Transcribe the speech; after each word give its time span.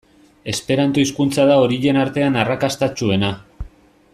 Esperanto 0.53 1.03
hizkuntza 1.03 1.45
da 1.51 1.57
horien 1.65 2.01
artean 2.05 2.39
arrakastatsuena. 2.45 3.31